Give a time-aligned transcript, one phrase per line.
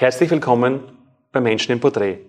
[0.00, 0.96] Herzlich willkommen
[1.32, 2.20] bei Menschen im Porträt.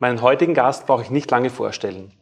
[0.00, 2.12] Meinen heutigen Gast brauche ich nicht lange vorstellen.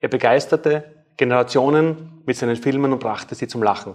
[0.00, 0.84] Er begeisterte
[1.16, 3.94] Generationen mit seinen Filmen und brachte sie zum Lachen.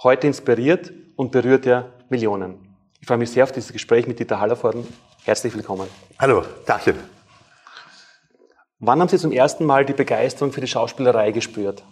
[0.00, 2.76] Heute inspiriert und berührt er Millionen.
[3.00, 4.86] Ich freue mich sehr auf dieses Gespräch mit Dieter Hallervorden.
[5.24, 5.88] Herzlich willkommen.
[6.20, 6.94] Hallo, Tachchen.
[8.78, 11.82] Wann haben Sie zum ersten Mal die Begeisterung für die Schauspielerei gespürt?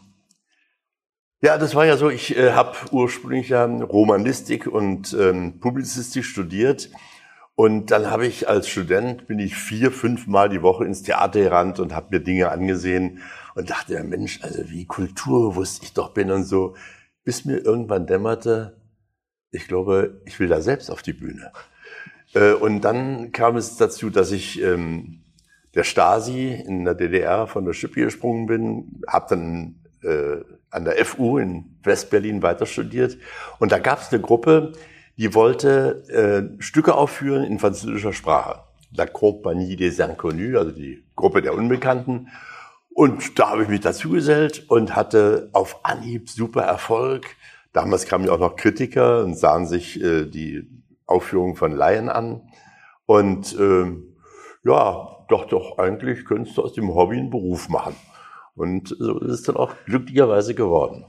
[1.41, 6.89] Ja, das war ja so, ich äh, habe ursprünglich ja Romanistik und ähm, Publizistik studiert.
[7.55, 11.41] Und dann habe ich als Student, bin ich vier, fünf Mal die Woche ins Theater
[11.41, 13.21] gerannt und habe mir Dinge angesehen
[13.55, 16.75] und dachte, ja, Mensch, also wie kulturbewusst ich doch bin und so.
[17.25, 18.81] Bis mir irgendwann dämmerte,
[19.51, 21.53] ich glaube, ich will da selbst auf die Bühne.
[22.35, 25.23] Äh, und dann kam es dazu, dass ich ähm,
[25.75, 31.05] der Stasi in der DDR von der Schippe gesprungen bin, habe dann äh, an der
[31.05, 33.19] FU in Westberlin weiter studiert.
[33.59, 34.73] Und da gab es eine Gruppe,
[35.17, 36.03] die wollte
[36.59, 38.61] äh, Stücke aufführen in französischer Sprache.
[38.95, 42.29] La Compagnie des Inconnus, also die Gruppe der Unbekannten.
[42.91, 47.27] Und da habe ich mich dazu gesellt und hatte auf Anhieb super Erfolg.
[47.73, 50.69] Damals kamen ja auch noch Kritiker und sahen sich äh, die
[51.07, 52.43] Aufführung von Laien an.
[53.07, 53.93] Und äh,
[54.65, 57.97] ja, doch, doch, eigentlich könntest du aus dem Hobby einen Beruf machen.
[58.55, 61.07] Und so ist es dann auch glücklicherweise geworden.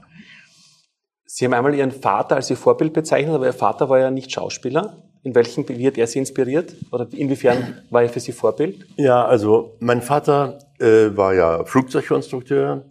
[1.36, 4.30] Sie haben einmal Ihren Vater als Ihr Vorbild bezeichnet, aber Ihr Vater war ja nicht
[4.30, 5.02] Schauspieler.
[5.24, 6.76] In welchem, hat er Sie inspiriert?
[6.92, 8.86] Oder inwiefern war er für Sie Vorbild?
[8.94, 12.84] Ja, also mein Vater äh, war ja Flugzeugkonstrukteur,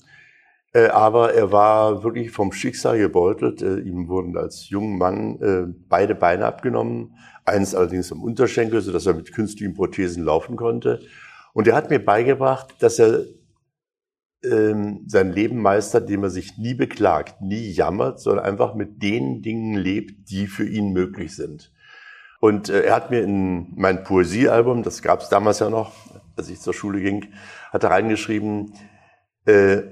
[0.74, 3.62] äh, aber er war wirklich vom Schicksal gebeutelt.
[3.62, 9.06] Äh, ihm wurden als junger Mann äh, beide Beine abgenommen, eins allerdings am Unterschenkel, sodass
[9.06, 11.00] er mit künstlichen Prothesen laufen konnte.
[11.54, 13.22] Und er hat mir beigebracht, dass er
[14.44, 19.42] ähm, sein Leben meistert, indem er sich nie beklagt, nie jammert, sondern einfach mit den
[19.42, 21.72] Dingen lebt, die für ihn möglich sind.
[22.40, 25.94] Und äh, er hat mir in mein Poesiealbum, das gab es damals ja noch,
[26.36, 27.28] als ich zur Schule ging,
[27.72, 28.74] hat er reingeschrieben,
[29.46, 29.84] äh,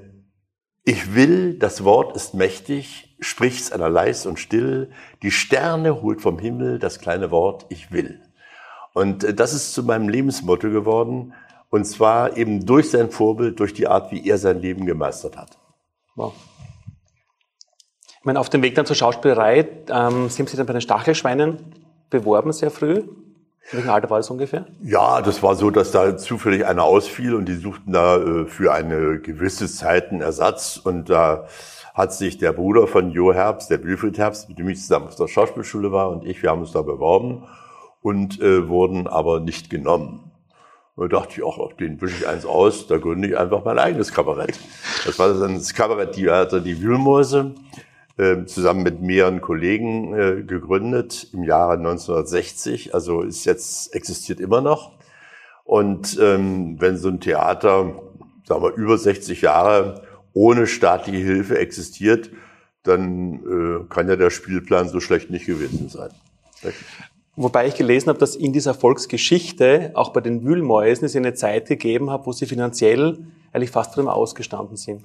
[0.84, 4.90] ich will, das Wort ist mächtig, spricht's einer leis und still,
[5.22, 8.20] die Sterne holt vom Himmel das kleine Wort, ich will.
[8.94, 11.34] Und äh, das ist zu meinem Lebensmotto geworden,
[11.72, 15.58] und zwar eben durch sein Vorbild, durch die Art, wie er sein Leben gemeistert hat.
[16.16, 16.34] Wow.
[18.20, 20.82] Ich meine, auf dem Weg dann zur Schauspielerei, ähm, Sie haben sich dann bei den
[20.82, 21.58] Stachelschweinen
[22.12, 22.98] beworben sehr früh.
[23.72, 24.68] In welchem Alter war das ungefähr?
[24.84, 28.74] Ja, das war so, dass da zufällig einer ausfiel und die suchten da äh, für
[28.74, 31.48] eine gewisse Zeit einen Ersatz und da
[31.94, 35.16] hat sich der Bruder von Jo Herbst, der Wilfried Herbst, mit dem ich zusammen auf
[35.16, 37.48] der Schauspielschule war und ich, wir haben uns da beworben
[38.02, 40.31] und äh, wurden aber nicht genommen.
[41.02, 43.80] Und da dachte ich, auch, den wische ich eins aus, da gründe ich einfach mein
[43.80, 44.60] eigenes Kabarett.
[45.04, 47.56] Das war dann das Kabarett Theater Die Wühlmäuse,
[48.18, 52.94] äh, zusammen mit mehreren Kollegen äh, gegründet im Jahre 1960.
[52.94, 54.92] Also ist jetzt, existiert immer noch.
[55.64, 57.96] Und ähm, wenn so ein Theater,
[58.46, 62.30] sagen wir, über 60 Jahre ohne staatliche Hilfe existiert,
[62.84, 66.12] dann äh, kann ja der Spielplan so schlecht nicht gewesen sein.
[67.36, 71.68] Wobei ich gelesen habe, dass in dieser Volksgeschichte, auch bei den Wühlmäusen, es eine Zeit
[71.68, 73.20] gegeben hat, wo sie finanziell
[73.54, 75.04] eigentlich fast dem Ausgestanden sind.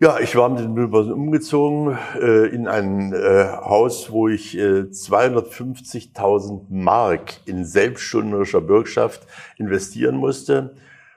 [0.00, 4.82] Ja, ich war mit den Wühlmäusen umgezogen äh, in ein äh, Haus, wo ich äh,
[4.82, 10.74] 250.000 Mark in selbstschuldnerischer Bürgschaft investieren musste,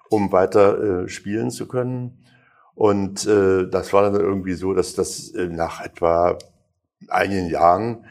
[0.09, 2.23] um weiter äh, spielen zu können.
[2.75, 6.37] Und äh, das war dann irgendwie so, dass das äh, nach etwa
[7.07, 8.05] einigen Jahren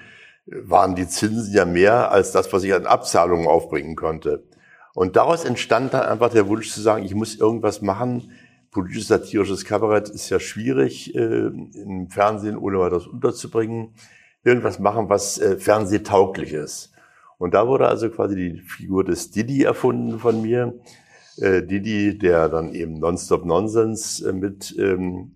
[0.46, 4.44] waren die Zinsen ja mehr als das, was ich an Abzahlungen aufbringen konnte.
[4.94, 8.30] Und daraus entstand dann einfach der Wunsch zu sagen, ich muss irgendwas machen.
[8.70, 13.94] Politisches satirisches Kabarett ist ja schwierig äh, im Fernsehen, ohne weiteres unterzubringen.
[14.44, 16.92] Irgendwas machen, was äh, fernsehtauglich ist.
[17.38, 20.74] Und da wurde also quasi die Figur des Didi erfunden von mir.
[21.38, 25.35] Äh, Didi, der dann eben Nonstop Nonsense äh, mit ähm,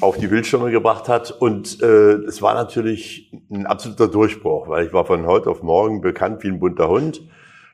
[0.00, 1.30] auf die Bildschirme gebracht hat.
[1.30, 6.00] Und äh, es war natürlich ein absoluter Durchbruch, weil ich war von heute auf morgen
[6.00, 7.22] bekannt wie ein bunter Hund.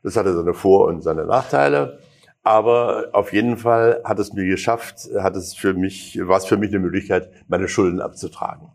[0.03, 1.99] Das hatte seine Vor- und seine Nachteile.
[2.45, 6.57] Aber auf jeden Fall hat es mir geschafft, hat es für mich, war es für
[6.57, 8.69] mich eine Möglichkeit, meine Schulden abzutragen.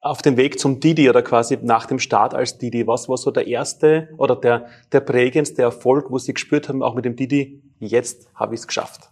[0.00, 3.30] Auf dem Weg zum Didi oder quasi nach dem Start als Didi, was war so
[3.30, 7.62] der erste oder der, der prägendste Erfolg, wo Sie gespürt haben, auch mit dem Didi,
[7.78, 9.11] jetzt habe ich es geschafft?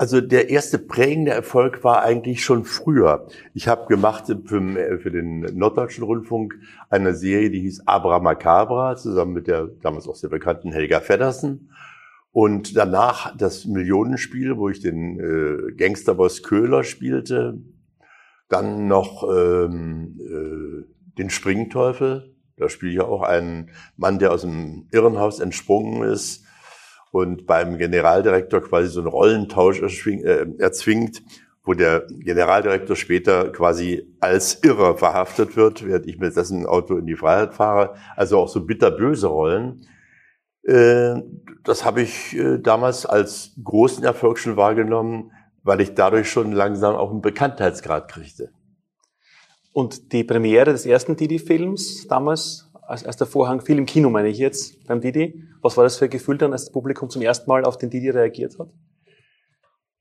[0.00, 3.26] Also der erste prägende Erfolg war eigentlich schon früher.
[3.52, 6.54] Ich habe gemacht für, den Norddeutschen Rundfunk
[6.88, 11.70] eine Serie, die hieß Abra Macabra, zusammen mit der damals auch sehr bekannten Helga Feddersen.
[12.32, 17.60] Und danach das Millionenspiel, wo ich den äh, Gangsterboss Köhler spielte.
[18.48, 23.68] Dann noch ähm, äh, den Springteufel, Da spiele ich auch einen
[23.98, 26.46] Mann, der aus dem Irrenhaus entsprungen ist
[27.10, 31.22] und beim Generaldirektor quasi so einen Rollentausch äh, erzwingt,
[31.64, 37.06] wo der Generaldirektor später quasi als Irrer verhaftet wird, während ich mit dessen Auto in
[37.06, 37.94] die Freiheit fahre.
[38.16, 39.86] Also auch so bitterböse Rollen.
[40.62, 41.16] Äh,
[41.64, 46.94] das habe ich äh, damals als großen Erfolg schon wahrgenommen, weil ich dadurch schon langsam
[46.96, 48.50] auch einen Bekanntheitsgrad kriegte.
[49.72, 54.38] Und die Premiere des ersten Didi-Films damals, als, als Vorhang fiel im Kino, meine ich
[54.38, 57.48] jetzt, beim Didi, was war das für ein Gefühl dann, als das Publikum zum ersten
[57.48, 58.70] Mal auf den Didi reagiert hat?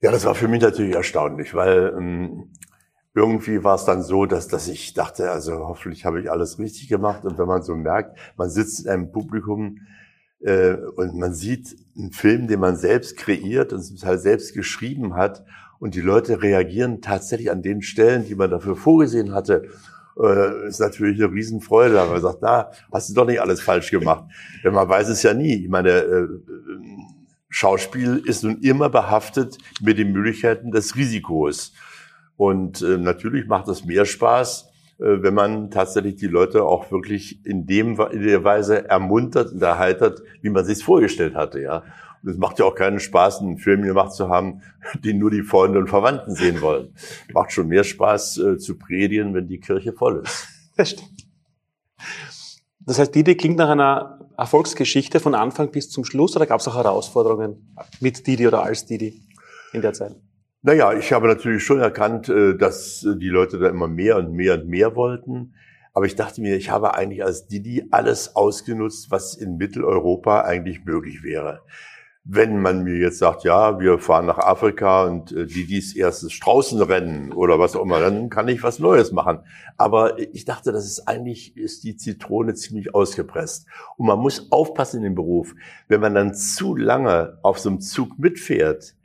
[0.02, 2.52] Ja, das war für mich natürlich erstaunlich, weil ähm,
[3.14, 6.88] irgendwie war es dann so, dass, dass ich dachte, also hoffentlich habe ich alles richtig
[6.88, 7.26] gemacht.
[7.26, 9.80] Und wenn man so merkt, man sitzt in einem Publikum
[10.40, 15.44] äh, und man sieht einen Film, den man selbst kreiert und halt selbst geschrieben hat
[15.80, 19.70] und die Leute reagieren tatsächlich an den Stellen, die man dafür vorgesehen hatte,
[20.22, 22.00] äh, ist natürlich eine Riesenfreude.
[22.00, 24.26] Aber man sagt, na, hast du doch nicht alles falsch gemacht.
[24.64, 25.64] Denn man weiß es ja nie.
[25.64, 26.28] Ich meine, äh,
[27.50, 31.74] Schauspiel ist nun immer behaftet mit den Möglichkeiten des Risikos.
[32.38, 34.70] Und äh, natürlich macht es mehr Spaß,
[35.00, 39.62] äh, wenn man tatsächlich die Leute auch wirklich in dem in der Weise ermuntert und
[39.62, 41.84] erheitert, wie man sich vorgestellt hatte, ja.
[42.24, 44.62] Und es macht ja auch keinen Spaß, einen Film gemacht zu haben,
[45.04, 46.94] den nur die Freunde und Verwandten sehen wollen.
[47.34, 50.48] Macht schon mehr Spaß äh, zu predigen, wenn die Kirche voll ist.
[50.78, 51.28] Das stimmt.
[52.80, 56.68] Das heißt, Didi klingt nach einer Erfolgsgeschichte von Anfang bis zum Schluss oder gab es
[56.70, 59.22] auch Herausforderungen mit Didi oder als Didi
[59.74, 60.16] in der Zeit?
[60.62, 64.32] Naja, ich habe natürlich schon erkannt, äh, dass äh, die Leute da immer mehr und
[64.32, 65.54] mehr und mehr wollten.
[65.94, 70.86] Aber ich dachte mir, ich habe eigentlich als Didi alles ausgenutzt, was in Mitteleuropa eigentlich
[70.86, 71.62] möglich wäre.
[72.32, 77.34] Wenn man mir jetzt sagt, ja, wir fahren nach Afrika und äh, Didis erstes Straußenrennen
[77.34, 79.40] oder was auch immer, dann kann ich was Neues machen.
[79.78, 83.66] Aber ich dachte, das ist eigentlich, ist die Zitrone ziemlich ausgepresst.
[83.98, 85.56] Und man muss aufpassen in dem Beruf.
[85.88, 88.96] Wenn man dann zu lange auf so einem Zug mitfährt,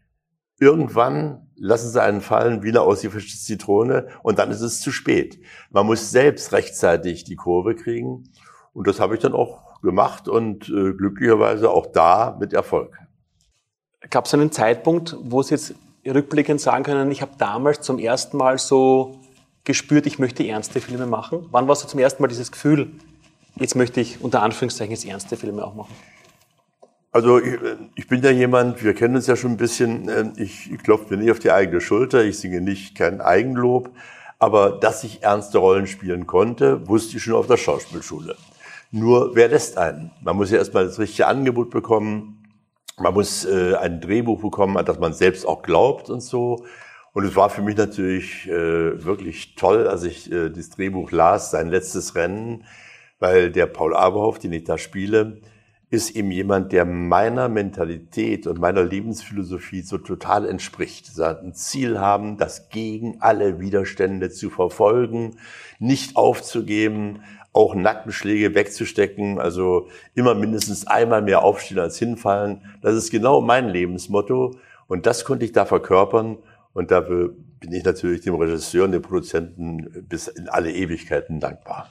[0.61, 5.41] Irgendwann lassen sie einen fallen wie eine ausgefischte Zitrone und dann ist es zu spät.
[5.71, 8.31] Man muss selbst rechtzeitig die Kurve kriegen
[8.73, 12.97] und das habe ich dann auch gemacht und äh, glücklicherweise auch da mit Erfolg.
[14.11, 15.75] Gab es einen Zeitpunkt, wo Sie jetzt
[16.07, 19.19] rückblickend sagen können, ich habe damals zum ersten Mal so
[19.65, 21.47] gespürt, ich möchte ernste Filme machen?
[21.51, 22.93] Wann war so zum ersten Mal dieses Gefühl,
[23.57, 25.95] jetzt möchte ich unter Anführungszeichen jetzt ernste Filme auch machen?
[27.13, 27.59] Also ich,
[27.95, 31.23] ich, bin ja jemand, wir kennen uns ja schon ein bisschen, äh, ich klopfe mir
[31.23, 33.91] nicht auf die eigene Schulter, ich singe nicht kein Eigenlob,
[34.41, 38.37] aber dass ich ernste Rollen spielen konnte, wusste ich schon auf der Schauspielschule.
[38.91, 40.11] Nur, wer lässt einen?
[40.23, 42.44] Man muss ja erstmal das richtige Angebot bekommen,
[42.99, 46.65] man muss äh, ein Drehbuch bekommen, an das man selbst auch glaubt und so.
[47.13, 51.51] Und es war für mich natürlich äh, wirklich toll, als ich äh, das Drehbuch las,
[51.51, 52.65] sein letztes Rennen,
[53.21, 55.41] weil der Paul Aberhoff, den ich da spiele,
[55.91, 61.19] ist eben jemand, der meiner Mentalität und meiner Lebensphilosophie so total entspricht.
[61.21, 65.37] Ein Ziel haben, das gegen alle Widerstände zu verfolgen,
[65.79, 67.23] nicht aufzugeben,
[67.55, 72.61] auch Nackenschläge wegzustecken, also immer mindestens einmal mehr aufstehen als hinfallen.
[72.83, 74.57] Das ist genau mein Lebensmotto
[74.89, 76.37] und das konnte ich da verkörpern
[76.75, 81.89] und dafür bin ich natürlich dem Regisseur und dem Produzenten bis in alle Ewigkeiten dankbar.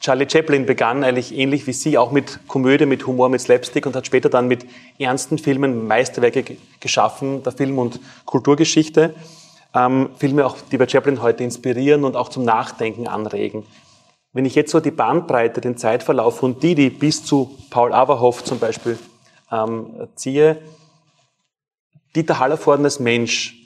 [0.00, 3.94] Charlie Chaplin begann eigentlich ähnlich wie Sie auch mit Komödie, mit Humor, mit Slapstick und
[3.94, 4.66] hat später dann mit
[4.98, 9.14] ernsten Filmen Meisterwerke geschaffen, der Film- und Kulturgeschichte.
[9.74, 13.64] Ähm, Filme auch, die bei Chaplin heute inspirieren und auch zum Nachdenken anregen.
[14.32, 18.58] Wenn ich jetzt so die Bandbreite, den Zeitverlauf von Didi bis zu Paul Aberhoff zum
[18.58, 18.98] Beispiel
[19.50, 20.62] ähm, ziehe,
[22.14, 23.62] Dieter Hallervorden als Mensch,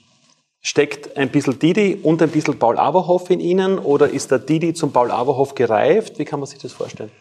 [0.69, 4.75] Steckt ein bisschen Didi und ein bisschen Paul Aberhoff in Ihnen oder ist der Didi
[4.75, 6.19] zum Paul Aberhoff gereift?
[6.19, 7.13] Wie kann man sich das vorstellen?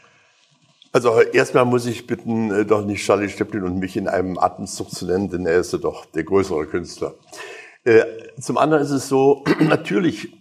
[0.91, 4.89] Also erstmal muss ich bitten, äh, doch nicht Charlie Chaplin und mich in einem Atemzug
[4.89, 7.13] zu nennen, denn er ist ja doch der größere Künstler.
[7.83, 8.05] Äh,
[8.41, 10.33] zum anderen ist es so, natürlich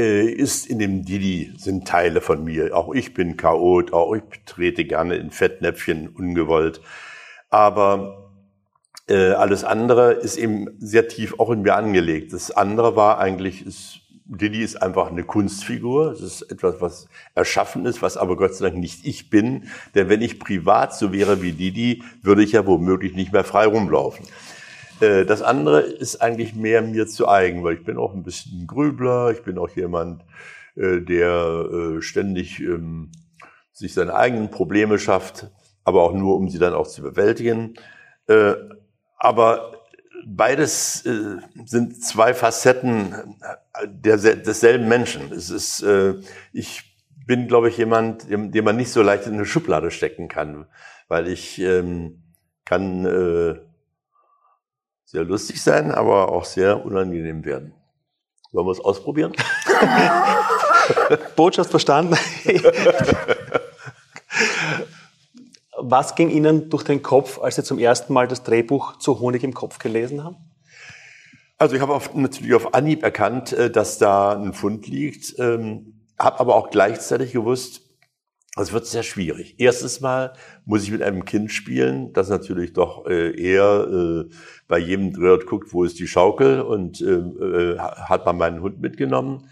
[0.00, 2.76] ist in dem Didi sind Teile von mir.
[2.76, 6.80] Auch ich bin Chaot, auch ich trete gerne in Fettnäpfchen ungewollt.
[7.48, 8.30] Aber
[9.08, 12.32] äh, alles andere ist eben sehr tief auch in mir angelegt.
[12.32, 16.12] Das andere war eigentlich, ist, Didi ist einfach eine Kunstfigur.
[16.12, 19.68] Es ist etwas, was erschaffen ist, was aber Gott sei Dank nicht ich bin.
[19.96, 23.66] Denn wenn ich privat so wäre wie Didi, würde ich ja womöglich nicht mehr frei
[23.66, 24.24] rumlaufen.
[25.00, 28.66] Äh, das andere ist eigentlich mehr mir zu eigen, weil ich bin auch ein bisschen
[28.66, 29.30] Grübler.
[29.30, 30.22] Ich bin auch jemand,
[30.76, 33.10] äh, der äh, ständig ähm,
[33.72, 35.50] sich seine eigenen Probleme schafft,
[35.84, 37.74] aber auch nur, um sie dann auch zu bewältigen.
[39.16, 39.72] Aber
[40.24, 41.02] beides
[41.64, 43.38] sind zwei Facetten
[43.86, 45.32] der, desselben Menschen.
[45.32, 45.84] Es ist,
[46.52, 50.66] ich bin, glaube ich, jemand, den man nicht so leicht in eine Schublade stecken kann,
[51.08, 52.22] weil ich ähm,
[52.66, 53.56] kann äh,
[55.10, 57.74] sehr lustig sein, aber auch sehr unangenehm werden.
[58.52, 59.32] Wollen wir es ausprobieren?
[61.36, 62.16] Botschaft verstanden.
[65.76, 69.42] Was ging Ihnen durch den Kopf, als Sie zum ersten Mal das Drehbuch zu Honig
[69.42, 70.36] im Kopf gelesen haben?
[71.58, 76.04] Also ich habe auf, natürlich auf Anhieb erkannt, äh, dass da ein Fund liegt, ähm,
[76.20, 77.82] habe aber auch gleichzeitig gewusst,
[78.56, 79.54] es wird sehr schwierig.
[79.58, 80.32] Erstens mal
[80.64, 84.34] muss ich mit einem Kind spielen, das natürlich doch äh, eher äh,
[84.66, 88.80] bei jedem Dreh guckt, wo ist die Schaukel und äh, äh, hat man meinen Hund
[88.80, 89.48] mitgenommen.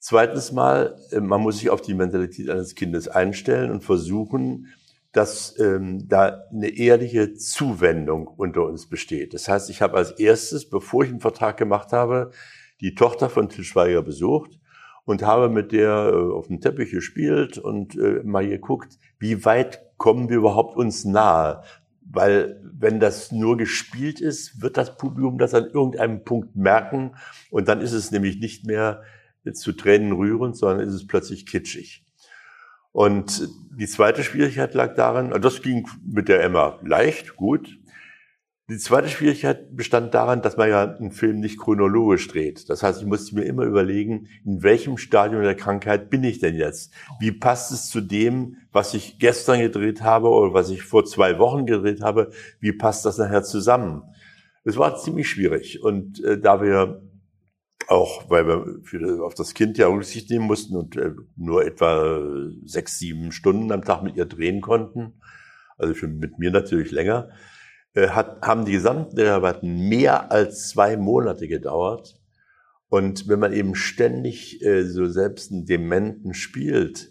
[0.00, 4.66] Zweitens mal, äh, man muss sich auf die Mentalität eines Kindes einstellen und versuchen,
[5.12, 9.32] dass ähm, da eine ehrliche Zuwendung unter uns besteht.
[9.32, 12.32] Das heißt, ich habe als erstes, bevor ich einen Vertrag gemacht habe,
[12.80, 14.58] die Tochter von Til Schweiger besucht
[15.04, 19.82] und habe mit der äh, auf dem Teppich gespielt und äh, mal geguckt, wie weit
[19.96, 21.62] kommen wir überhaupt uns nahe.
[22.06, 27.16] Weil wenn das nur gespielt ist, wird das Publikum das an irgendeinem Punkt merken
[27.50, 29.02] und dann ist es nämlich nicht mehr
[29.52, 32.04] zu Tränen rührend, sondern ist es plötzlich kitschig.
[32.92, 37.78] Und die zweite Schwierigkeit lag darin, das ging mit der Emma leicht, gut.
[38.70, 42.70] Die zweite Schwierigkeit bestand daran, dass man ja einen Film nicht chronologisch dreht.
[42.70, 46.54] Das heißt, ich musste mir immer überlegen, in welchem Stadium der Krankheit bin ich denn
[46.54, 46.90] jetzt?
[47.20, 51.38] Wie passt es zu dem, was ich gestern gedreht habe oder was ich vor zwei
[51.38, 52.30] Wochen gedreht habe?
[52.58, 54.02] Wie passt das nachher zusammen?
[54.64, 55.82] Es war ziemlich schwierig.
[55.82, 57.02] Und äh, da wir
[57.88, 62.18] auch weil wir für, auf das Kind ja Rücksicht nehmen mussten und äh, nur etwa
[62.64, 65.20] sechs, sieben Stunden am Tag mit ihr drehen konnten,
[65.76, 67.28] also für, mit mir natürlich länger,
[67.96, 72.20] hat, haben die gesamten Dreharbeiten mehr als zwei Monate gedauert.
[72.88, 77.10] Und wenn man eben ständig äh, so selbst einen Dementen spielt,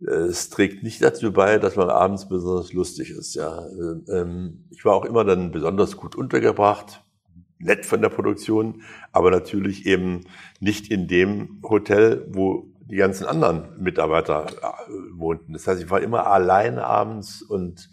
[0.00, 3.34] äh, es trägt nicht dazu bei, dass man abends besonders lustig ist.
[3.34, 7.02] Ja, äh, ähm, ich war auch immer dann besonders gut untergebracht
[7.60, 10.22] nett von der Produktion, aber natürlich eben
[10.60, 15.52] nicht in dem Hotel, wo die ganzen anderen Mitarbeiter äh, wohnten.
[15.52, 17.90] Das heißt, ich war immer allein abends und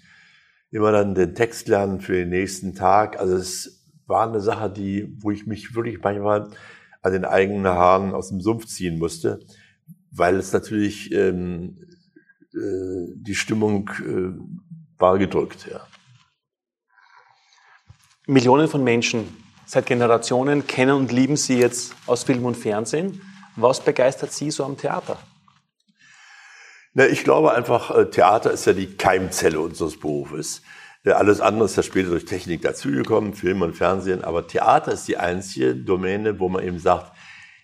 [0.77, 3.19] immer dann den Text lernen für den nächsten Tag.
[3.19, 6.51] Also es war eine Sache, die, wo ich mich wirklich manchmal
[7.01, 9.39] an den eigenen Haaren aus dem Sumpf ziehen musste,
[10.11, 11.79] weil es natürlich ähm,
[12.53, 15.67] äh, die Stimmung äh, war gedrückt.
[15.69, 15.81] Ja.
[18.27, 19.27] Millionen von Menschen
[19.65, 23.21] seit Generationen kennen und lieben Sie jetzt aus Film und Fernsehen.
[23.55, 25.17] Was begeistert Sie so am Theater?
[26.97, 30.63] Na, ich glaube einfach, äh, Theater ist ja die Keimzelle unseres Berufes.
[31.05, 34.23] Äh, alles andere ist ja später durch Technik dazugekommen, Film und Fernsehen.
[34.23, 37.11] Aber Theater ist die einzige Domäne, wo man eben sagt,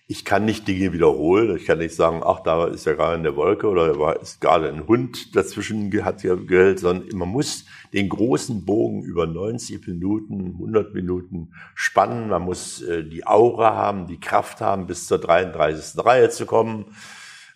[0.06, 1.56] ich kann nicht Dinge wiederholen.
[1.56, 4.68] Ich kann nicht sagen, ach, da ist ja gerade eine Wolke oder da ist gerade
[4.68, 10.52] ein Hund dazwischen hat ja gehört, sondern man muss den großen Bogen über 90 Minuten,
[10.60, 12.28] 100 Minuten spannen.
[12.28, 16.06] Man muss äh, die Aura haben, die Kraft haben, bis zur 33.
[16.06, 16.94] Reihe zu kommen.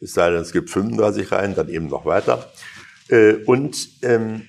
[0.01, 2.51] Es sei denn, es gibt 35 Reihen, dann eben noch weiter.
[3.09, 4.43] Äh, und ähm,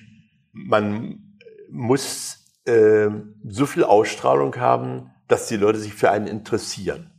[0.52, 1.36] man
[1.70, 3.08] muss äh,
[3.48, 7.10] so viel Ausstrahlung haben, dass die Leute sich für einen interessieren.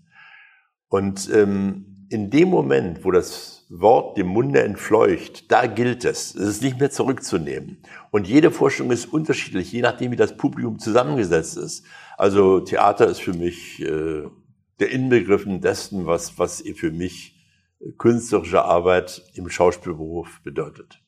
[0.88, 6.36] Und ähm, in dem Moment, wo das Wort dem Munde entfleucht, da gilt es.
[6.36, 7.78] Es ist nicht mehr zurückzunehmen.
[8.12, 11.86] Und jede Vorstellung ist unterschiedlich, je nachdem, wie das Publikum zusammengesetzt ist.
[12.18, 14.24] Also Theater ist für mich äh,
[14.82, 17.31] der Inbegriffen dessen, was, was für mich
[17.98, 21.00] künstlerische Arbeit im Schauspielberuf bedeutet.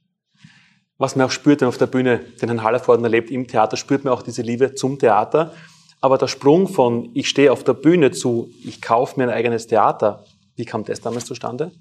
[0.98, 3.78] Was man auch spürt, wenn man auf der Bühne den Herrn Hallervorden erlebt, im Theater
[3.78, 5.54] spürt man auch diese Liebe zum Theater.
[6.02, 9.68] Aber der Sprung von ich stehe auf der Bühne zu ich kaufe mir ein eigenes
[9.68, 10.24] Theater,
[10.56, 11.72] wie kam das damals zustande?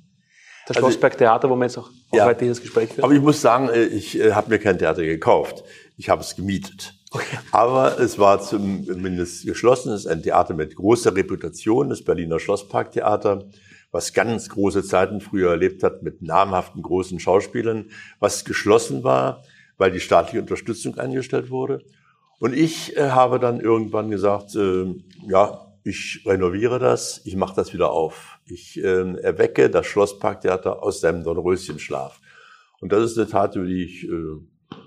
[0.67, 3.05] Das also, Schlossberg Theater, wo wir jetzt auch, auch ja, heute dieses Gespräch führen.
[3.05, 5.65] Aber ich muss sagen, äh, ich äh, habe mir kein Theater gekauft.
[5.97, 6.95] Ich habe es gemietet.
[7.11, 7.39] Okay.
[7.51, 9.93] Aber es war zumindest geschlossen.
[9.93, 13.45] Es ist ein Theater mit großer Reputation, das Berliner Schlossparktheater,
[13.93, 19.45] was ganz große Zeiten früher erlebt hat mit namhaften großen Schauspielern, was geschlossen war,
[19.77, 21.85] weil die staatliche Unterstützung eingestellt wurde.
[22.41, 24.95] Und ich äh, habe dann irgendwann gesagt, äh,
[25.29, 28.39] ja, ich renoviere das, ich mache das wieder auf.
[28.47, 32.21] Ich äh, erwecke das Schlossparktheater aus seinem Dornröschenschlaf.
[32.81, 34.39] Und das ist eine Tat, die ich äh,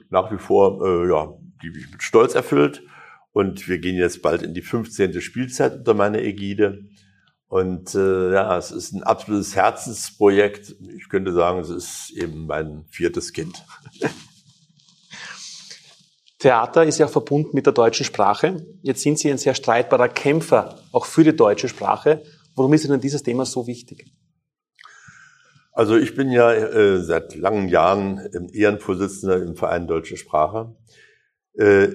[0.10, 2.84] nach wie vor, äh, ja, die mich mit Stolz erfüllt.
[3.32, 5.22] Und wir gehen jetzt bald in die 15.
[5.22, 6.86] Spielzeit unter meiner Ägide.
[7.56, 10.76] Und äh, ja, es ist ein absolutes Herzensprojekt.
[10.98, 13.64] Ich könnte sagen, es ist eben mein viertes Kind.
[16.40, 18.68] Theater ist ja verbunden mit der deutschen Sprache.
[18.82, 22.24] Jetzt sind Sie ein sehr streitbarer Kämpfer, auch für die deutsche Sprache.
[22.58, 24.06] Warum ist Ihnen dieses Thema so wichtig?
[25.72, 28.20] Also ich bin ja äh, seit langen Jahren
[28.52, 30.76] Ehrenvorsitzender im Verein Deutsche Sprache.
[31.54, 31.88] Äh,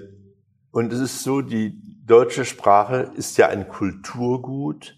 [0.71, 4.97] und es ist so, die deutsche Sprache ist ja ein Kulturgut,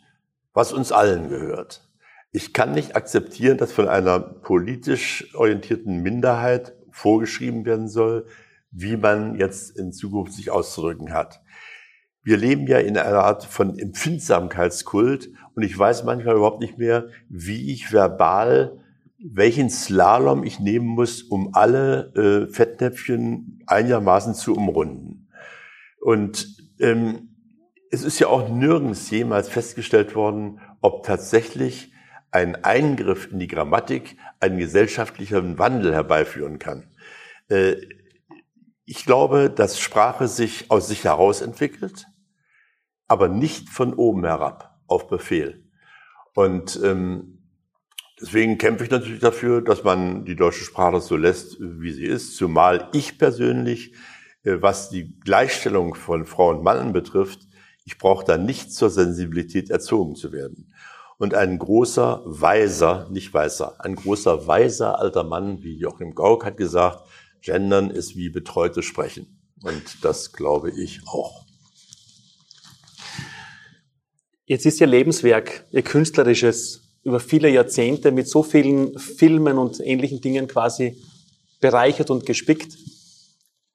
[0.53, 1.89] was uns allen gehört.
[2.33, 8.27] Ich kann nicht akzeptieren, dass von einer politisch orientierten Minderheit vorgeschrieben werden soll,
[8.71, 11.43] wie man jetzt in Zukunft sich auszudrücken hat.
[12.23, 17.09] Wir leben ja in einer Art von Empfindsamkeitskult und ich weiß manchmal überhaupt nicht mehr,
[17.29, 18.83] wie ich verbal
[19.23, 22.13] welchen Slalom ich nehmen muss, um alle
[22.49, 25.29] äh, Fettnäpfchen einigermaßen zu umrunden.
[26.01, 27.32] Und ähm,
[27.93, 31.93] es ist ja auch nirgends jemals festgestellt worden, ob tatsächlich
[32.31, 36.91] ein Eingriff in die Grammatik einen gesellschaftlichen Wandel herbeiführen kann.
[37.49, 37.77] Äh,
[38.87, 42.07] ich glaube, dass Sprache sich aus sich heraus entwickelt,
[43.09, 45.63] aber nicht von oben herab auf Befehl.
[46.35, 47.47] Und ähm,
[48.19, 52.37] deswegen kämpfe ich natürlich dafür, dass man die deutsche Sprache so lässt, wie sie ist.
[52.37, 53.93] Zumal ich persönlich,
[54.45, 57.52] äh, was die Gleichstellung von Frau und Mann betrifft,
[57.85, 60.73] ich brauche da nicht zur Sensibilität erzogen zu werden.
[61.19, 66.57] Und ein großer, weiser, nicht weißer, ein großer, weiser alter Mann, wie Joachim Gauck hat
[66.57, 67.07] gesagt,
[67.43, 69.39] Gendern ist wie betreutes Sprechen.
[69.63, 71.45] Und das glaube ich auch.
[74.47, 80.21] Jetzt ist Ihr Lebenswerk, Ihr künstlerisches, über viele Jahrzehnte mit so vielen Filmen und ähnlichen
[80.21, 81.03] Dingen quasi
[81.61, 82.77] bereichert und gespickt.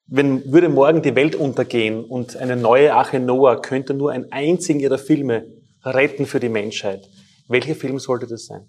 [0.09, 4.79] Wenn würde morgen die Welt untergehen und eine neue Arche Noah könnte nur einen einzigen
[4.79, 5.45] ihrer Filme
[5.83, 7.01] retten für die Menschheit,
[7.49, 8.65] welcher Film sollte das sein?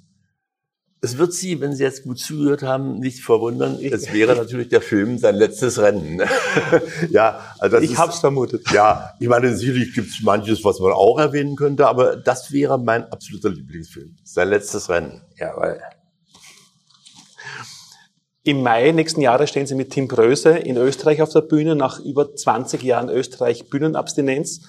[1.01, 3.79] Es wird Sie, wenn Sie jetzt gut zugehört haben, nicht verwundern.
[3.81, 6.21] Es wäre natürlich der Film sein letztes Rennen.
[7.11, 8.69] ja, also das ich habe es vermutet.
[8.73, 12.79] Ja, ich meine, sicherlich gibt es manches, was man auch erwähnen könnte, aber das wäre
[12.79, 14.17] mein absoluter Lieblingsfilm.
[14.25, 15.23] Sein letztes Rennen.
[15.39, 15.81] Ja, weil
[18.49, 21.77] Im Mai nächsten Jahres stehen Sie mit Tim Bröse in Österreich auf der Bühne.
[21.77, 24.63] Nach über 20 Jahren Österreich Bühnenabstinenz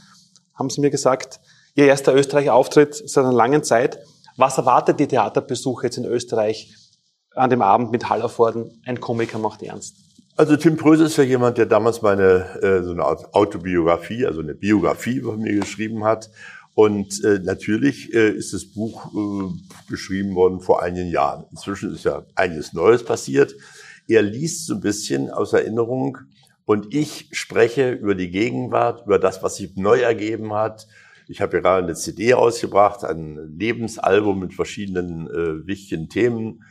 [0.54, 1.40] haben Sie mir gesagt,
[1.76, 4.00] Ihr erster Österreich-Auftritt seit einer langen Zeit.
[4.36, 6.76] Was erwartet die Theaterbesucher jetzt in Österreich
[7.36, 8.82] an dem Abend mit Hallervorden?
[8.86, 9.96] Ein Komiker macht ernst.
[10.36, 14.56] Also Tim Pröse ist ja jemand, der damals meine äh, so eine Autobiografie, also eine
[14.56, 16.30] Biografie über mir geschrieben hat.
[16.80, 21.44] Und äh, natürlich äh, ist das Buch äh, geschrieben worden vor einigen Jahren.
[21.52, 23.54] Inzwischen ist ja einiges Neues passiert.
[24.08, 26.20] Er liest so ein bisschen aus Erinnerung
[26.64, 30.88] und ich spreche über die Gegenwart, über das, was sich neu ergeben hat,
[31.28, 36.64] ich habe gerade eine CD ausgebracht, ein Lebensalbum mit verschiedenen äh, wichtigen Themen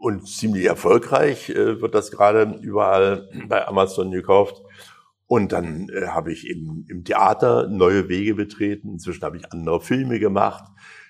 [0.00, 4.62] und ziemlich erfolgreich äh, wird das gerade überall bei Amazon gekauft.
[5.28, 8.90] Und dann äh, habe ich eben im Theater neue Wege betreten.
[8.90, 10.64] Inzwischen habe ich andere Filme gemacht.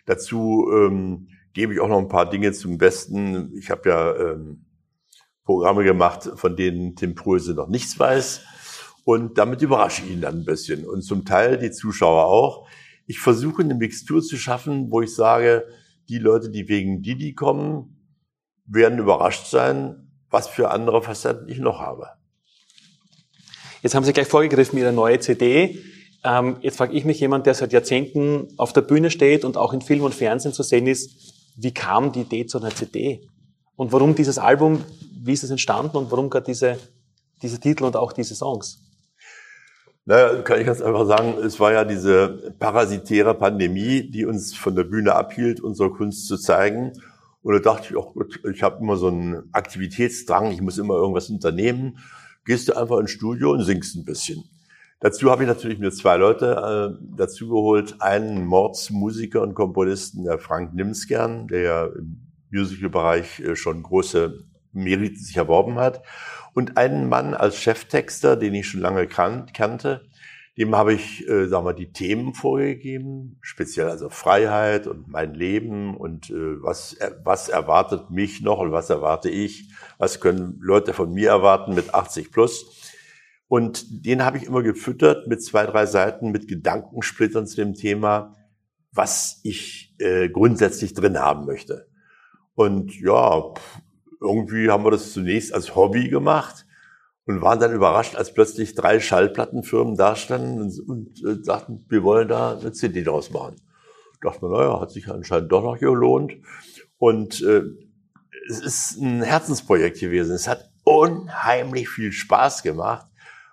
[0.05, 3.51] Dazu ähm, gebe ich auch noch ein paar Dinge zum Besten.
[3.57, 4.67] Ich habe ja ähm,
[5.45, 8.43] Programme gemacht, von denen Tim Pröse noch nichts weiß.
[9.05, 10.87] Und damit überrasche ich ihn dann ein bisschen.
[10.87, 12.69] Und zum Teil die Zuschauer auch
[13.09, 15.67] ich versuche eine Mixtur zu schaffen, wo ich sage,
[16.11, 17.97] die Leute, die wegen Didi kommen,
[18.67, 22.18] werden überrascht sein, was für andere Facetten ich noch habe.
[23.83, 25.79] Jetzt haben Sie gleich vorgegriffen, Ihre neue CD.
[26.25, 29.73] Ähm, jetzt frage ich mich jemand, der seit Jahrzehnten auf der Bühne steht und auch
[29.73, 31.11] in Film und Fernsehen zu sehen ist,
[31.57, 33.29] wie kam die Idee zu einer CD?
[33.77, 34.85] Und warum dieses Album,
[35.23, 36.79] wie ist es entstanden und warum gerade diese,
[37.41, 38.81] diese Titel und auch diese Songs?
[40.05, 44.75] Naja, kann ich ganz einfach sagen, es war ja diese parasitäre Pandemie, die uns von
[44.75, 46.95] der Bühne abhielt, unsere Kunst zu zeigen.
[47.43, 50.95] Und da dachte ich, auch gut, ich habe immer so einen Aktivitätsdrang, ich muss immer
[50.95, 51.99] irgendwas unternehmen.
[52.49, 54.43] Gehst du einfach ins Studio und singst ein bisschen.
[55.01, 58.01] Dazu habe ich natürlich mir zwei Leute äh, dazu geholt.
[58.01, 65.23] Einen Mordsmusiker und Komponisten, der Frank Nimskern, der ja im Musical-Bereich äh, schon große Meriten
[65.23, 66.03] sich erworben hat
[66.55, 70.08] und einen Mann als Cheftexter, den ich schon lange kan kannte.
[70.59, 75.97] Dem habe ich, äh, sagen wir, die Themen vorgegeben, speziell also Freiheit und mein Leben
[75.97, 80.95] und äh, was, äh, was erwartet mich noch und was erwarte ich, was können Leute
[80.95, 82.67] von mir erwarten mit 80 plus.
[83.47, 88.35] Und den habe ich immer gefüttert mit zwei, drei Seiten mit Gedankensplittern zu dem Thema,
[88.91, 91.87] was ich äh, grundsätzlich drin haben möchte.
[92.55, 93.55] Und ja,
[94.21, 96.67] irgendwie haben wir das zunächst als Hobby gemacht
[97.29, 102.27] und waren dann überrascht, als plötzlich drei Schallplattenfirmen dastanden und, und äh, sagten, wir wollen
[102.27, 103.57] da eine CD draus machen.
[104.23, 106.39] Da dachte man, naja, hat sich anscheinend doch noch gelohnt.
[106.97, 107.65] Und äh,
[108.49, 110.35] es ist ein Herzensprojekt gewesen.
[110.35, 113.07] Es hat unheimlich viel Spaß gemacht.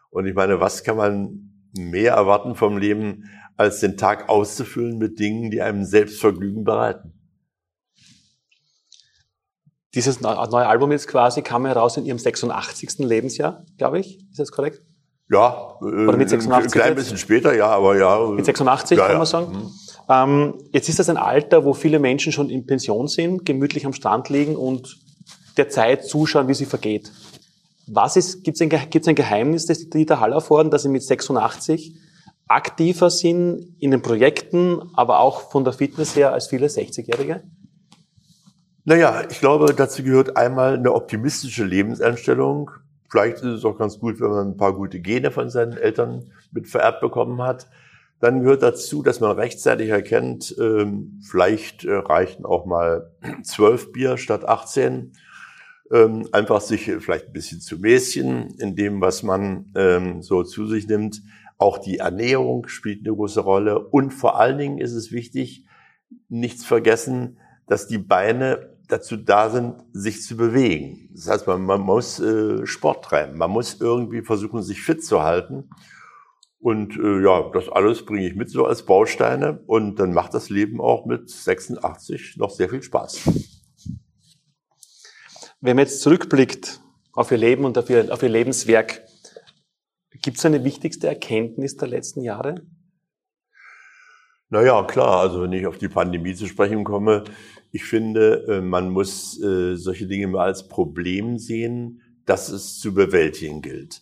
[0.09, 3.25] Und ich meine, was kann man mehr erwarten vom Leben,
[3.57, 7.11] als den Tag auszufüllen mit Dingen, die einem Selbstvergnügen bereiten?
[9.95, 12.99] Dieses neue Album jetzt quasi kam heraus in Ihrem 86.
[12.99, 14.19] Lebensjahr, glaube ich.
[14.29, 14.81] Ist das korrekt?
[15.29, 16.97] Ja, Oder mit 86 ein klein jetzt?
[16.97, 18.27] bisschen später, ja, aber ja.
[18.27, 19.17] Mit 86 ja, kann ja.
[19.17, 19.71] man sagen.
[20.07, 23.93] Ähm, jetzt ist das ein Alter, wo viele Menschen schon in Pension sind, gemütlich am
[23.93, 24.97] Strand liegen und
[25.57, 27.11] der Zeit zuschauen, wie sie vergeht.
[27.87, 31.95] Was ist, gibt es ein, gibt's ein Geheimnis des Dieter Hallervorden, dass sie mit 86
[32.47, 37.43] aktiver sind in den Projekten, aber auch von der Fitness her als viele 60-Jährige?
[38.87, 42.69] Naja, ich glaube, dazu gehört einmal eine optimistische Lebenseinstellung.
[43.09, 46.31] Vielleicht ist es auch ganz gut, wenn man ein paar gute Gene von seinen Eltern
[46.51, 47.67] mit vererbt bekommen hat.
[48.19, 53.11] Dann gehört dazu, dass man rechtzeitig erkennt, ähm, vielleicht äh, reichen auch mal
[53.43, 55.13] zwölf Bier statt 18.
[55.91, 60.67] Ähm, einfach sich vielleicht ein bisschen zu mäßchen in dem, was man ähm, so zu
[60.67, 61.23] sich nimmt.
[61.57, 63.79] Auch die Ernährung spielt eine große Rolle.
[63.79, 65.65] Und vor allen Dingen ist es wichtig,
[66.29, 71.09] nichts vergessen, dass die Beine dazu da sind, sich zu bewegen.
[71.13, 73.37] Das heißt, man, man muss äh, Sport treiben.
[73.37, 75.69] Man muss irgendwie versuchen, sich fit zu halten.
[76.59, 79.63] Und äh, ja, das alles bringe ich mit so als Bausteine.
[79.67, 83.29] Und dann macht das Leben auch mit 86 noch sehr viel Spaß.
[85.61, 86.81] Wenn man jetzt zurückblickt
[87.13, 89.01] auf Ihr Leben und auf Ihr, auf Ihr Lebenswerk,
[90.21, 92.61] gibt es eine wichtigste Erkenntnis der letzten Jahre?
[94.49, 97.23] Naja, klar, also wenn ich auf die Pandemie zu sprechen komme,
[97.71, 102.93] ich finde, äh, man muss äh, solche Dinge mal als Problem sehen, dass es zu
[102.93, 104.01] bewältigen gilt.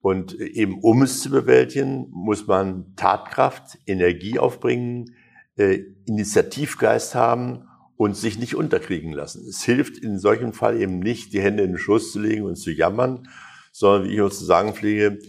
[0.00, 5.16] Und äh, eben um es zu bewältigen, muss man Tatkraft, Energie aufbringen,
[5.56, 9.46] Initiativgeist haben und sich nicht unterkriegen lassen.
[9.48, 12.56] Es hilft in solchem Fall eben nicht, die Hände in den Schoß zu legen und
[12.56, 13.28] zu jammern,
[13.70, 15.20] sondern wie ich immer zu sagen pflege,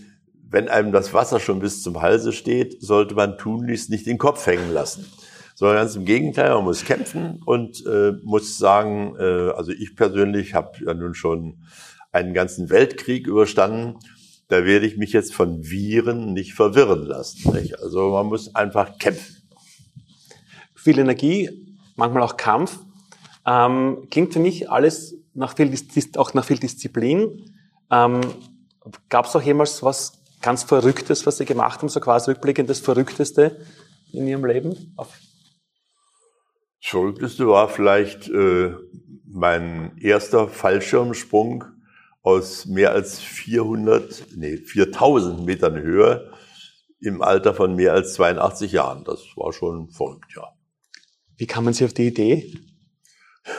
[0.56, 4.48] wenn einem das Wasser schon bis zum Halse steht, sollte man tunlichst nicht den Kopf
[4.48, 5.06] hängen lassen.
[5.54, 10.54] Sondern ganz im Gegenteil, man muss kämpfen und äh, muss sagen, äh, also ich persönlich
[10.54, 11.58] habe ja nun schon
[12.14, 14.00] einen ganzen Weltkrieg überstanden.
[14.48, 17.52] Da werde ich mich jetzt von Viren nicht verwirren lassen.
[17.54, 17.78] Nicht?
[17.82, 19.36] Also man muss einfach kämpfen.
[20.74, 21.50] Viel Energie,
[21.98, 22.80] manchmal auch Kampf.
[23.46, 25.78] Ähm, klingt für mich alles nach viel,
[26.16, 27.52] auch nach viel Disziplin.
[27.92, 28.22] Ähm,
[29.10, 32.80] Gab es auch jemals was ganz Verrücktes, was Sie gemacht haben, so quasi rückblickend das
[32.80, 33.60] Verrückteste
[34.14, 34.94] in Ihrem Leben?
[34.96, 35.10] Auf
[36.82, 38.76] Das Verrückteste war vielleicht äh,
[39.26, 41.64] mein erster Fallschirmsprung
[42.22, 46.32] aus mehr als 400, nee, 4000 Metern Höhe
[47.00, 49.04] im Alter von mehr als 82 Jahren.
[49.04, 50.48] Das war schon verrückt, ja.
[51.38, 52.54] Wie kamen Sie auf die Idee?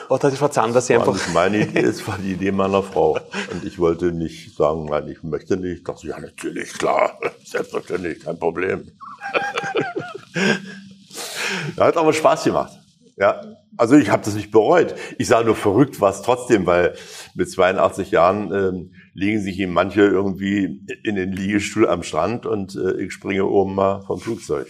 [0.09, 1.13] Oder hat die Frau Zander Sie War einfach...
[1.13, 3.19] nicht meine Idee, es war die Idee meiner Frau.
[3.51, 5.79] Und ich wollte nicht sagen, nein, ich möchte nicht.
[5.79, 8.91] Ich dachte, ja, natürlich, klar, selbstverständlich, kein Problem.
[11.77, 12.77] Hat aber Spaß gemacht.
[13.17, 13.41] Ja,
[13.77, 14.93] also ich habe das nicht bereut.
[15.17, 16.93] Ich sage nur verrückt war es trotzdem, weil
[17.33, 22.75] mit 82 Jahren ähm, legen sich ihm manche irgendwie in den Liegestuhl am Strand und
[22.75, 24.67] äh, ich springe oben mal vom Flugzeug.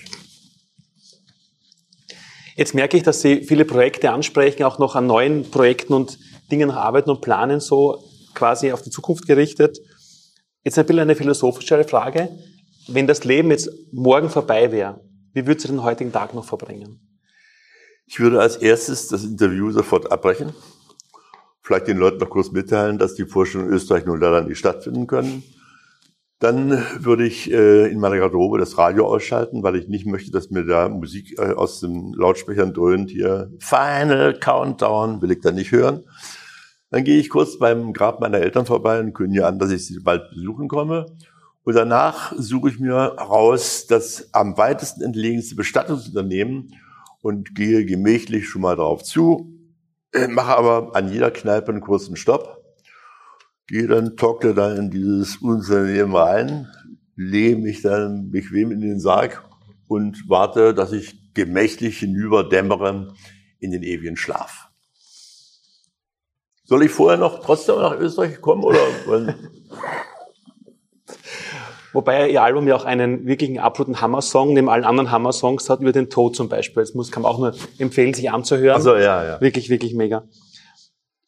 [2.58, 6.18] Jetzt merke ich, dass Sie viele Projekte ansprechen, auch noch an neuen Projekten und
[6.52, 9.78] Dingen arbeiten und planen, so quasi auf die Zukunft gerichtet.
[10.64, 12.30] Jetzt ein bisschen eine philosophischere Frage.
[12.88, 15.02] Wenn das Leben jetzt morgen vorbei wäre,
[15.34, 17.00] wie würdest du den heutigen Tag noch verbringen?
[18.08, 20.52] Ich würde als erstes das Interview sofort abbrechen.
[21.62, 25.06] Vielleicht den Leuten noch kurz mitteilen, dass die Vorstellungen in Österreich nun leider nicht stattfinden
[25.06, 25.44] können.
[26.40, 30.52] Dann würde ich äh, in meiner Garderobe das Radio ausschalten, weil ich nicht möchte, dass
[30.52, 33.10] mir da Musik äh, aus den Lautsprechern dröhnt.
[33.10, 36.04] Hier Final Countdown will ich da nicht hören.
[36.92, 40.00] Dann gehe ich kurz beim Grab meiner Eltern vorbei und kündige an, dass ich sie
[40.00, 41.08] bald besuchen komme.
[41.64, 46.74] Und danach suche ich mir raus das am weitesten entlegenste Bestattungsunternehmen
[47.22, 49.54] und gehe gemächlich schon mal drauf zu,
[50.14, 52.57] äh, mache aber an jeder Kneipe einen kurzen Stopp,
[53.68, 56.68] gehe dann, trockne dann in dieses Unternehmen rein,
[57.16, 59.44] lehne mich dann bequem in den Sarg
[59.88, 63.14] und warte, dass ich gemächlich hinüberdämmere
[63.60, 64.70] in den ewigen Schlaf.
[66.64, 68.80] Soll ich vorher noch trotzdem nach Österreich kommen oder?
[71.94, 75.94] Wobei Ihr Album ja auch einen wirklichen absoluten Hammer-Song, neben allen anderen Hammer-Songs hat, über
[75.94, 76.84] den Tod zum Beispiel.
[76.84, 78.76] Das muss, kann man auch nur empfehlen, sich anzuhören.
[78.76, 79.42] Also ja, ja.
[79.42, 80.24] Wirklich, wirklich mega.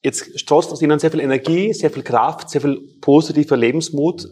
[0.01, 4.29] Jetzt strost aus Ihnen sehr viel Energie, sehr viel Kraft, sehr viel positiver Lebensmut.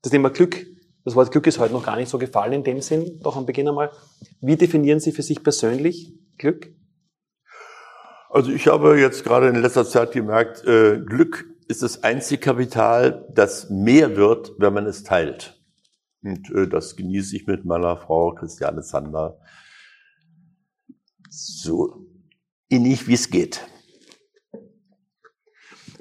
[0.00, 0.66] Das Thema Glück,
[1.04, 3.44] das Wort Glück ist heute noch gar nicht so gefallen in dem Sinn, doch am
[3.44, 3.90] Beginn einmal.
[4.40, 6.72] Wie definieren Sie für sich persönlich Glück?
[8.30, 13.28] Also ich habe jetzt gerade in letzter Zeit gemerkt, äh, Glück ist das einzige Kapital,
[13.32, 15.62] das mehr wird, wenn man es teilt.
[16.22, 19.38] Und äh, das genieße ich mit meiner Frau Christiane Zander
[21.28, 22.06] so
[22.68, 23.60] innig, wie es geht.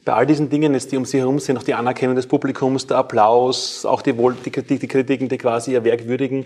[0.06, 2.98] Bei all diesen Dingen, die um Sie herum sind, auch die Anerkennung des Publikums, der
[2.98, 6.46] Applaus, auch die, die, die Kritiken, die quasi Ihr Werk würdigen,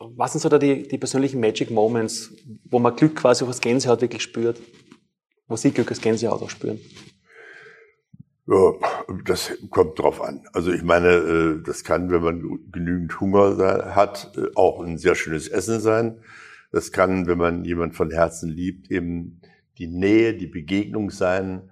[0.00, 2.32] was sind so da die, die persönlichen Magic Moments,
[2.64, 4.60] wo man Glück quasi auch als Gänsehaut wirklich spürt?
[5.46, 6.80] Wo Sie Glück als Gänsehaut auch spüren?
[8.46, 8.72] Ja,
[9.24, 10.44] das kommt drauf an.
[10.52, 15.14] Also ich meine, äh, das kann, wenn man genügend Hunger hat, äh, auch ein sehr
[15.14, 16.20] schönes Essen sein.
[16.72, 19.40] Das kann, wenn man jemand von Herzen liebt, eben
[19.78, 21.70] die Nähe, die Begegnung sein.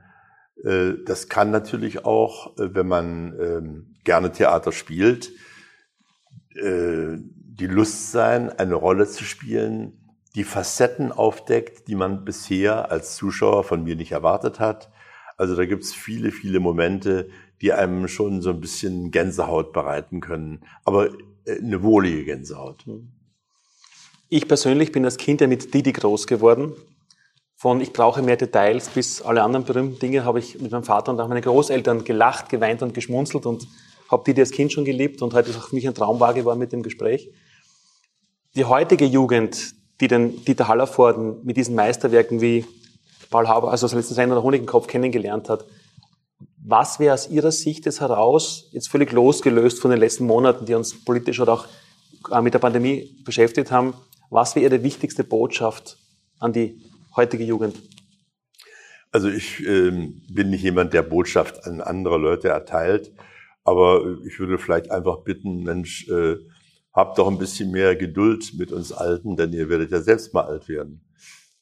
[0.65, 5.33] Äh, das kann natürlich auch, wenn man ähm, gerne Theater spielt,
[6.61, 13.63] die Lust sein, eine Rolle zu spielen, die Facetten aufdeckt, die man bisher als Zuschauer
[13.63, 14.91] von mir nicht erwartet hat
[15.39, 17.31] also da gibt's viele, viele Momente,
[17.63, 21.11] die einem schon so ein bisschen Gänsehaut bereiten können, aber
[21.45, 22.85] äh, eine wohlige Gänsehaut.
[24.29, 26.73] Ich persönlich bin als Kind ja mit Didi groß geworden.
[27.61, 31.11] Von ich brauche mehr Details bis alle anderen berühmten Dinge habe ich mit meinem Vater
[31.11, 33.67] und auch meinen Großeltern gelacht, geweint und geschmunzelt und
[34.09, 36.35] habe Didi als Kind schon geliebt und heute ist auch für mich ein Traum wahr
[36.35, 37.33] geworden mit dem Gespräch.
[38.55, 42.65] Die heutige Jugend, die den Dieter Hallervorden mit diesen Meisterwerken wie
[43.29, 45.65] Paul Haber, also als letzten Sender der Kopf kennengelernt hat.
[46.65, 50.75] Was wäre aus Ihrer Sicht jetzt heraus, jetzt völlig losgelöst von den letzten Monaten, die
[50.75, 51.67] uns politisch oder auch
[52.31, 53.95] äh, mit der Pandemie beschäftigt haben,
[54.31, 55.99] was wäre Ihre wichtigste Botschaft
[56.39, 56.88] an die
[57.19, 57.77] heutige Jugend?
[59.13, 59.91] Also ich äh,
[60.31, 63.13] bin nicht jemand, der Botschaft an andere Leute erteilt,
[63.65, 66.37] aber ich würde vielleicht einfach bitten, Mensch, äh,
[66.95, 70.45] habt doch ein bisschen mehr Geduld mit uns Alten, denn ihr werdet ja selbst mal
[70.45, 71.05] alt werden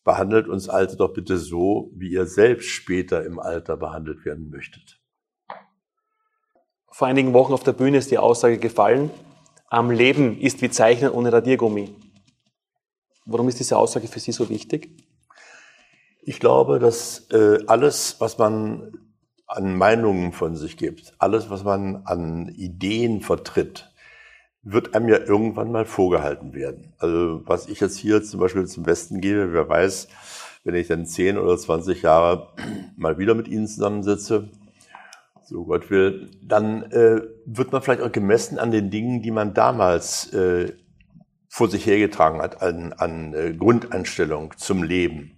[0.06, 5.00] behandelt uns Alte doch bitte so, wie ihr selbst später im Alter behandelt werden möchtet.
[6.90, 9.10] Vor einigen Wochen auf der Bühne ist die Aussage gefallen,
[9.68, 11.92] am Leben ist wie Zeichnen ohne Radiergummi.
[13.26, 14.90] Warum ist diese Aussage für Sie so wichtig?
[16.28, 18.98] Ich glaube, dass äh, alles, was man
[19.46, 23.92] an Meinungen von sich gibt, alles, was man an Ideen vertritt,
[24.64, 26.94] wird einem ja irgendwann mal vorgehalten werden.
[26.98, 30.08] Also was ich jetzt hier zum Beispiel zum Westen gebe, wer weiß,
[30.64, 32.48] wenn ich dann 10 oder 20 Jahre
[32.96, 34.48] mal wieder mit Ihnen zusammensitze,
[35.44, 39.54] so Gott will, dann äh, wird man vielleicht auch gemessen an den Dingen, die man
[39.54, 40.72] damals äh,
[41.48, 45.36] vor sich hergetragen hat, an, an äh, Grundeinstellung zum Leben.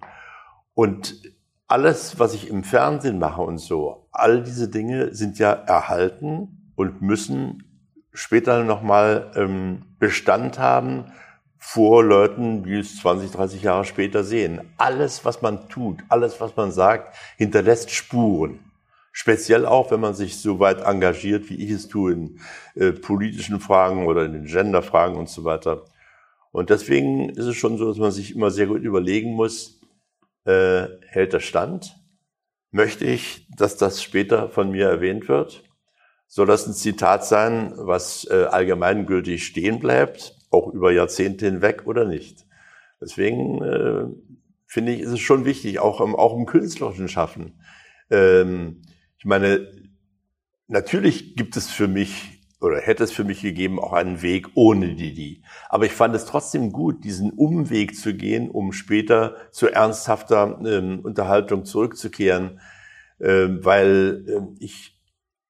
[0.78, 1.20] Und
[1.66, 7.02] alles, was ich im Fernsehen mache und so, all diese Dinge sind ja erhalten und
[7.02, 7.64] müssen
[8.12, 11.06] später nochmal ähm, Bestand haben
[11.56, 14.60] vor Leuten, die es 20, 30 Jahre später sehen.
[14.76, 18.60] Alles, was man tut, alles, was man sagt, hinterlässt Spuren.
[19.10, 22.40] Speziell auch, wenn man sich so weit engagiert, wie ich es tue, in
[22.76, 25.82] äh, politischen Fragen oder in den Genderfragen und so weiter.
[26.52, 29.77] Und deswegen ist es schon so, dass man sich immer sehr gut überlegen muss,
[30.44, 31.96] äh, hält der Stand?
[32.70, 35.64] Möchte ich, dass das später von mir erwähnt wird?
[36.28, 42.04] soll das ein Zitat sein, was äh, allgemeingültig stehen bleibt, auch über Jahrzehnte hinweg oder
[42.04, 42.46] nicht.
[43.00, 44.04] Deswegen äh,
[44.66, 47.60] finde ich, ist es schon wichtig, auch im, auch im künstlerischen Schaffen.
[48.10, 48.82] Ähm,
[49.18, 49.72] ich meine,
[50.66, 54.94] natürlich gibt es für mich oder hätte es für mich gegeben auch einen Weg ohne
[54.94, 55.42] Didi.
[55.68, 61.00] Aber ich fand es trotzdem gut, diesen Umweg zu gehen, um später zu ernsthafter ähm,
[61.00, 62.60] Unterhaltung zurückzukehren,
[63.20, 64.98] ähm, weil ähm, ich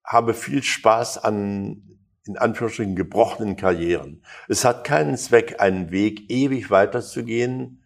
[0.05, 1.83] habe viel Spaß an
[2.29, 4.23] in Anführungsstrichen gebrochenen Karrieren.
[4.49, 7.83] Es hat keinen Zweck, einen Weg ewig weiterzugehen,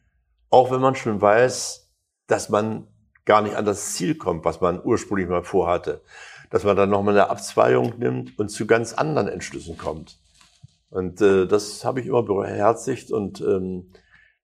[0.50, 1.92] auch wenn man schon weiß,
[2.26, 2.88] dass man
[3.24, 6.02] gar nicht an das Ziel kommt, was man ursprünglich mal vorhatte.
[6.52, 10.18] Dass man dann nochmal eine Abzweigung nimmt und zu ganz anderen Entschlüssen kommt.
[10.90, 13.90] Und äh, das habe ich immer beherzigt und ähm,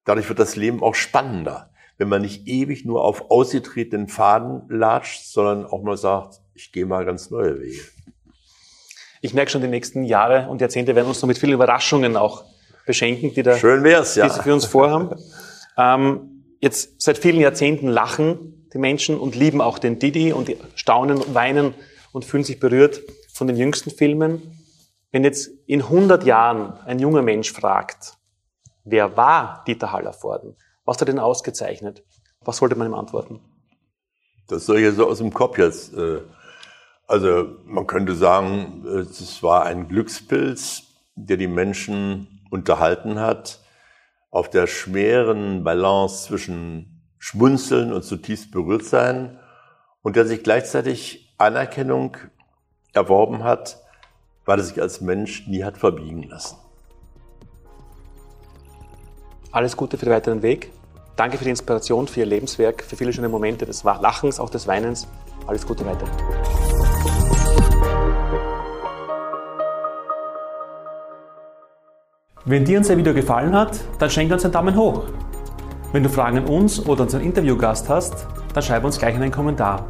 [0.04, 5.26] dadurch wird das Leben auch spannender, wenn man nicht ewig nur auf ausgetretenen Faden latscht,
[5.26, 7.82] sondern auch mal sagt, ich gehe mal ganz neue Wege.
[9.20, 12.44] Ich merke schon, die nächsten Jahre und Jahrzehnte werden uns noch mit vielen Überraschungen auch
[12.86, 14.26] beschenken, die da Schön wär's, ja.
[14.26, 15.20] die sie für uns vorhaben.
[15.76, 20.56] ähm, jetzt seit vielen Jahrzehnten lachen die Menschen und lieben auch den Didi und die
[20.74, 21.74] staunen und weinen
[22.12, 24.42] und fühlen sich berührt von den jüngsten Filmen.
[25.10, 28.18] Wenn jetzt in 100 Jahren ein junger Mensch fragt,
[28.84, 30.56] wer war Dieter Hallervorden?
[30.84, 32.04] Was hat er denn ausgezeichnet?
[32.40, 33.40] Was sollte man ihm antworten?
[34.46, 36.20] Das soll ich jetzt so aus dem Kopf jetzt äh,
[37.08, 40.82] also man könnte sagen, es war ein Glückspilz,
[41.16, 43.60] der die Menschen unterhalten hat,
[44.30, 49.40] auf der schweren Balance zwischen Schmunzeln und zutiefst berührt sein
[50.02, 52.16] und der sich gleichzeitig Anerkennung
[52.92, 53.78] erworben hat,
[54.44, 56.56] weil er sich als Mensch nie hat verbiegen lassen.
[59.52, 60.72] Alles Gute für den weiteren Weg.
[61.16, 64.66] Danke für die Inspiration, für Ihr Lebenswerk, für viele schöne Momente des Lachens, auch des
[64.66, 65.08] Weinens
[65.46, 66.06] Alles Gute weiter.
[72.44, 75.04] Wenn dir unser Video gefallen hat, dann schenke uns einen Daumen hoch.
[75.92, 79.86] Wenn du Fragen an uns oder unseren Interviewgast hast, dann schreib uns gleich einen Kommentar.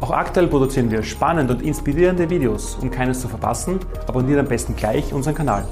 [0.00, 2.76] Auch aktuell produzieren wir spannende und inspirierende Videos.
[2.80, 5.66] Um keines zu verpassen, abonniere am besten gleich unseren Kanal.